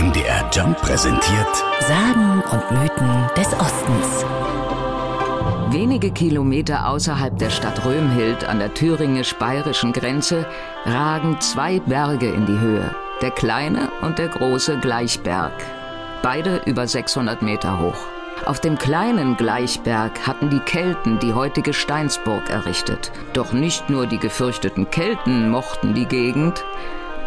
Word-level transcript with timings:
MDR 0.00 0.48
Jump 0.50 0.80
präsentiert 0.80 1.56
Sagen 1.80 2.42
und 2.50 2.70
Mythen 2.70 3.28
des 3.36 3.52
Ostens. 3.52 4.24
Wenige 5.68 6.10
Kilometer 6.10 6.88
außerhalb 6.88 7.36
der 7.36 7.50
Stadt 7.50 7.84
Römhild 7.84 8.46
an 8.46 8.60
der 8.60 8.72
thüringisch-bayerischen 8.72 9.92
Grenze 9.92 10.46
ragen 10.86 11.38
zwei 11.40 11.80
Berge 11.80 12.30
in 12.30 12.46
die 12.46 12.58
Höhe. 12.58 12.94
Der 13.20 13.30
kleine 13.30 13.92
und 14.00 14.18
der 14.18 14.28
große 14.28 14.78
Gleichberg. 14.78 15.52
Beide 16.22 16.62
über 16.64 16.88
600 16.88 17.42
Meter 17.42 17.78
hoch. 17.78 17.98
Auf 18.46 18.58
dem 18.58 18.78
kleinen 18.78 19.36
Gleichberg 19.36 20.26
hatten 20.26 20.48
die 20.48 20.60
Kelten 20.60 21.18
die 21.18 21.34
heutige 21.34 21.74
Steinsburg 21.74 22.48
errichtet. 22.48 23.12
Doch 23.34 23.52
nicht 23.52 23.90
nur 23.90 24.06
die 24.06 24.18
gefürchteten 24.18 24.90
Kelten 24.90 25.50
mochten 25.50 25.92
die 25.92 26.06
Gegend, 26.06 26.64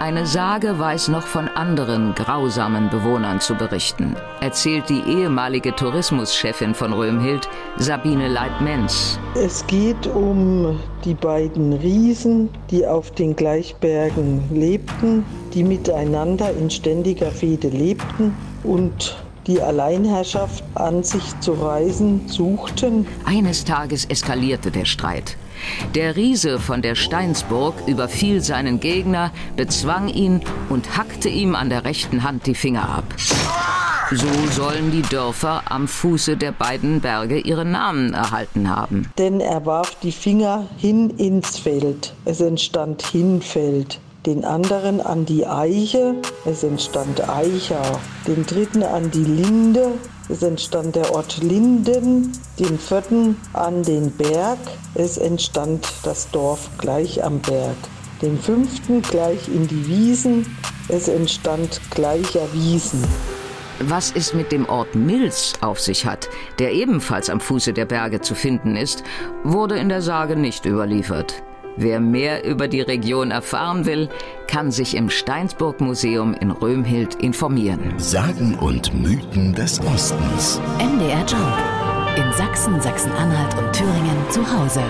eine 0.04 0.26
Sage 0.26 0.78
weiß 0.78 1.08
noch 1.08 1.26
von 1.26 1.48
anderen 1.48 2.14
grausamen 2.14 2.90
Bewohnern 2.90 3.40
zu 3.40 3.56
berichten, 3.56 4.18
erzählt 4.42 4.90
die 4.90 5.00
ehemalige 5.00 5.74
Tourismuschefin 5.74 6.76
von 6.76 6.92
Römhild, 6.92 7.48
Sabine 7.78 8.28
Leitmenz. 8.28 9.18
Es 9.34 9.66
geht 9.66 10.06
um 10.08 10.78
die 11.06 11.14
beiden 11.14 11.72
Riesen, 11.72 12.50
die 12.70 12.86
auf 12.86 13.12
den 13.12 13.34
Gleichbergen 13.34 14.44
lebten, 14.54 15.24
die 15.54 15.64
miteinander 15.64 16.52
in 16.52 16.70
ständiger 16.70 17.32
Fehde 17.32 17.70
lebten 17.70 18.36
und 18.66 19.16
die 19.48 19.62
Alleinherrschaft 19.62 20.66
an 20.76 21.04
sich 21.04 21.40
zu 21.40 21.54
reisen 21.54 22.28
suchten. 22.28 23.08
Eines 23.24 23.64
Tages 23.64 24.04
eskalierte 24.04 24.70
der 24.70 24.84
Streit. 24.84 25.38
Der 25.96 26.16
Riese 26.16 26.60
von 26.60 26.82
der 26.82 26.96
Steinsburg 26.96 27.76
überfiel 27.88 28.42
seinen 28.42 28.80
Gegner, 28.80 29.32
bezwang 29.56 30.08
ihn 30.08 30.42
und 30.70 30.98
hackte 30.98 31.30
ihm 31.30 31.56
an 31.56 31.70
der 31.70 31.86
rechten 31.86 32.24
Hand 32.24 32.48
die 32.48 32.56
Finger 32.56 32.90
ab. 32.90 33.06
So 34.12 34.28
sollen 34.52 34.92
die 34.92 35.02
Dörfer 35.02 35.64
am 35.66 35.88
Fuße 35.88 36.38
der 36.38 36.52
beiden 36.52 37.02
Berge 37.02 37.40
ihren 37.40 37.72
Namen 37.72 38.14
erhalten 38.14 38.70
haben. 38.70 39.12
Denn 39.18 39.40
er 39.40 39.66
warf 39.66 39.98
die 40.04 40.12
Finger 40.12 40.68
hin 40.78 41.10
ins 41.12 41.58
Feld. 41.58 42.14
Es 42.26 42.40
entstand 42.40 43.02
Hinfeld 43.02 44.00
den 44.26 44.46
anderen 44.46 45.02
an 45.02 45.26
die 45.26 45.46
Eiche, 45.46 46.16
es 46.46 46.64
entstand 46.64 47.28
Eicher, 47.28 48.00
den 48.26 48.46
dritten 48.46 48.84
an 48.84 49.12
die 49.12 49.24
Linde, 49.24 49.92
es 50.30 50.42
entstand 50.44 50.96
der 50.96 51.14
Ort 51.14 51.40
Linden, 51.44 52.32
den 52.58 52.80
vierten 52.80 53.36
an 53.52 53.84
den 53.84 54.12
Berg, 54.12 54.60
es 54.96 55.18
entstand 55.18 55.86
das 56.04 56.32
Dorf 56.32 56.70
gleich 56.78 57.24
am 57.24 57.40
Berg, 57.40 57.76
den 58.22 58.40
fünften 58.40 59.02
gleich 59.02 59.50
in 59.50 59.68
die 59.68 59.88
Wiesen, 59.88 60.46
es 60.88 61.10
entstand 61.10 61.82
gleicher 61.92 62.48
Wiesen. 62.54 63.04
Was 63.80 64.14
es 64.16 64.34
mit 64.34 64.52
dem 64.54 64.70
Ort 64.70 64.96
Milz 64.96 65.54
auf 65.60 65.80
sich 65.82 66.06
hat, 66.06 66.30
der 66.60 66.72
ebenfalls 66.72 67.30
am 67.30 67.42
Fuße 67.42 67.74
der 67.74 67.86
Berge 67.86 68.22
zu 68.22 68.36
finden 68.36 68.78
ist, 68.78 69.04
wurde 69.44 69.78
in 69.78 69.90
der 69.90 70.02
Sage 70.02 70.38
nicht 70.38 70.66
überliefert. 70.66 71.44
Wer 71.76 72.00
mehr 72.00 72.46
über 72.46 72.68
die 72.68 72.82
Region 72.82 73.32
erfahren 73.32 73.86
will, 73.86 74.10
kann 74.48 74.72
sich 74.72 74.96
im 74.96 75.10
Steinsburg 75.10 75.82
Museum 75.82 76.34
in 76.34 76.52
Römhild 76.52 77.16
informieren. 77.16 77.98
Sagen 77.98 78.56
und 78.60 78.94
Mythen 78.94 79.54
des 79.54 79.80
Ostens. 79.82 80.62
MDR 80.78 81.26
Jump. 81.26 81.58
In 82.16 82.32
Sachsen, 82.34 82.80
Sachsen-Anhalt 82.80 83.58
und 83.58 83.74
Thüringen 83.74 84.30
zu 84.30 84.42
Hause. 84.42 84.84